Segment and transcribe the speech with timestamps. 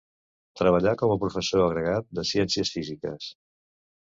[0.61, 3.29] Treballà com a professor agregat de ciències físiques.